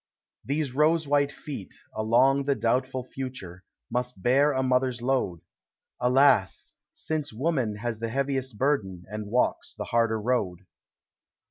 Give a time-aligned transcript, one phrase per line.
[0.43, 5.41] These rose white feet, along the doubtful future, Must bear a mother's load;
[5.99, 6.73] Alas!
[6.91, 10.61] since Woman has the heaviest burden, And walks the harder road.